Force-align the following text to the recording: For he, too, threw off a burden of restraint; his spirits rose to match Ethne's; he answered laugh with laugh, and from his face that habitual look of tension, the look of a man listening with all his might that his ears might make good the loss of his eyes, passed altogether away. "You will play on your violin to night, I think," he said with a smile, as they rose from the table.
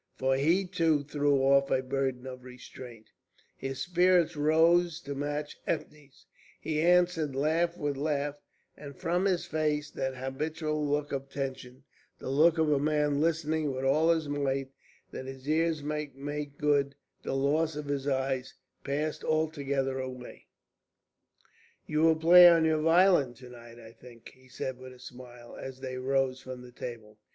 For 0.17 0.35
he, 0.35 0.65
too, 0.65 1.03
threw 1.03 1.43
off 1.43 1.69
a 1.69 1.83
burden 1.83 2.25
of 2.25 2.43
restraint; 2.43 3.11
his 3.55 3.83
spirits 3.83 4.35
rose 4.35 4.99
to 5.01 5.13
match 5.13 5.59
Ethne's; 5.67 6.25
he 6.59 6.81
answered 6.81 7.35
laugh 7.35 7.77
with 7.77 7.97
laugh, 7.97 8.39
and 8.75 8.95
from 8.97 9.25
his 9.25 9.45
face 9.45 9.91
that 9.91 10.15
habitual 10.15 10.83
look 10.87 11.11
of 11.11 11.29
tension, 11.29 11.83
the 12.17 12.31
look 12.31 12.57
of 12.57 12.71
a 12.71 12.79
man 12.79 13.21
listening 13.21 13.71
with 13.71 13.85
all 13.85 14.09
his 14.09 14.27
might 14.27 14.71
that 15.11 15.27
his 15.27 15.47
ears 15.47 15.83
might 15.83 16.15
make 16.15 16.57
good 16.57 16.95
the 17.21 17.35
loss 17.35 17.75
of 17.75 17.85
his 17.85 18.07
eyes, 18.07 18.55
passed 18.83 19.23
altogether 19.23 19.99
away. 19.99 20.47
"You 21.85 21.99
will 22.01 22.15
play 22.15 22.49
on 22.49 22.65
your 22.65 22.81
violin 22.81 23.35
to 23.35 23.49
night, 23.49 23.77
I 23.79 23.91
think," 23.91 24.29
he 24.29 24.47
said 24.49 24.79
with 24.79 24.93
a 24.93 24.99
smile, 24.99 25.55
as 25.57 25.79
they 25.79 25.99
rose 25.99 26.39
from 26.41 26.63
the 26.63 26.71
table. 26.71 27.19